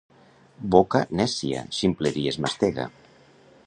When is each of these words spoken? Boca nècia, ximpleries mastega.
Boca 0.75 1.01
nècia, 1.21 1.63
ximpleries 1.81 2.43
mastega. 2.47 2.89